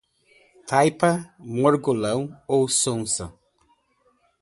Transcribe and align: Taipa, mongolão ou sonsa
Taipa, 0.67 1.27
mongolão 1.37 2.35
ou 2.47 2.67
sonsa 2.67 3.31